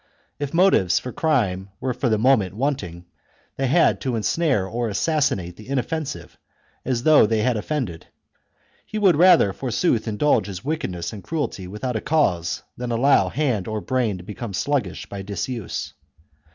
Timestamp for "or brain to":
13.67-14.23